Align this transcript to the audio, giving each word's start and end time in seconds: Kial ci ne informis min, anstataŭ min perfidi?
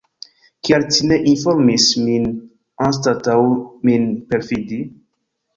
Kial 0.67 0.85
ci 0.95 1.09
ne 1.11 1.19
informis 1.31 1.85
min, 2.07 2.25
anstataŭ 2.87 3.39
min 3.91 4.09
perfidi? 4.33 4.83